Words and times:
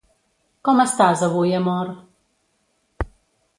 Com 0.69 0.81
estàs 0.83 1.21
avui 1.27 1.53
amor? 1.59 1.93